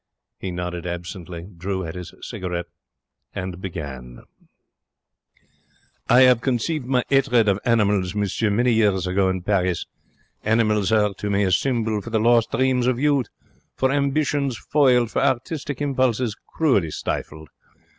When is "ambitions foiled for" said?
13.91-15.19